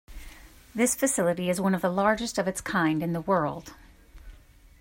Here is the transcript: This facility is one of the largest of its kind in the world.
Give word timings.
This 0.73 0.95
facility 0.95 1.47
is 1.47 1.61
one 1.61 1.75
of 1.75 1.83
the 1.83 1.91
largest 1.91 2.39
of 2.39 2.47
its 2.47 2.59
kind 2.59 3.03
in 3.03 3.13
the 3.13 3.21
world. 3.21 3.75